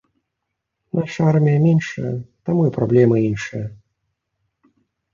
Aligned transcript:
Наша 0.99 1.21
армія 1.33 1.59
меншая, 1.67 2.15
таму 2.51 2.61
і 2.73 2.75
праблемы 2.81 3.15
іншыя. 3.29 3.65